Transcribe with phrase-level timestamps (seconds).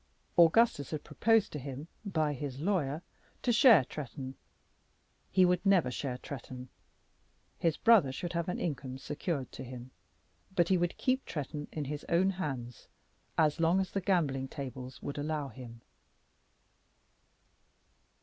[0.35, 3.03] Augustus had proposed to him by his lawyer
[3.43, 4.33] to share Tretton.
[5.29, 6.69] He would never share Tretton.
[7.59, 9.91] His brother should have an income secured to him,
[10.55, 12.87] but he would keep Tretton in his own hands,
[13.37, 15.81] as long as the gambling tables would allow him.